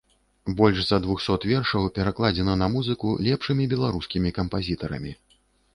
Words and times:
Больш 0.61 0.79
за 0.85 0.97
двухсот 1.03 1.45
вершаў 1.51 1.85
пакладзена 1.99 2.57
на 2.63 2.73
музыку 2.77 3.07
лепшымі 3.29 3.63
беларускімі 3.77 4.29
кампазітарамі. 4.41 5.11